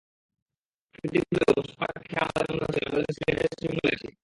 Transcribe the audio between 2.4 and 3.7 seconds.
মনে হচ্ছিল আমরা যেন সিলেটের